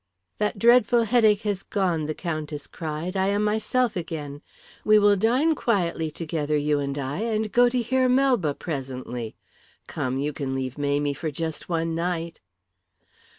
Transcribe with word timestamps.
"That 0.39 0.57
dreadful 0.57 1.03
headache 1.03 1.43
has 1.43 1.61
gone," 1.61 2.07
the 2.07 2.15
Countess 2.15 2.65
cried. 2.65 3.15
"I 3.15 3.27
am 3.27 3.43
myself 3.43 3.95
again. 3.95 4.41
We 4.83 4.97
will 4.97 5.15
dine 5.15 5.53
quietly 5.53 6.09
together, 6.09 6.57
you 6.57 6.79
and 6.79 6.97
I, 6.97 7.19
and 7.19 7.51
go 7.51 7.69
to 7.69 7.79
hear 7.79 8.09
Melba 8.09 8.55
presently. 8.55 9.35
Come, 9.85 10.17
you 10.17 10.33
can 10.33 10.55
leave 10.55 10.75
Mamie 10.79 11.13
for 11.13 11.29
just 11.29 11.69
one 11.69 11.93
night." 11.93 12.41